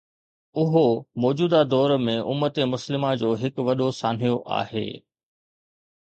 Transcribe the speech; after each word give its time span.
اهو 0.59 0.85
موجوده 1.23 1.59
دور 1.73 1.89
۾ 2.07 2.15
امت 2.31 2.55
مسلمه 2.73 3.11
جو 3.21 3.29
هڪ 3.41 3.53
وڏو 3.67 3.89
سانحو 4.01 4.33
آهي 4.61 4.87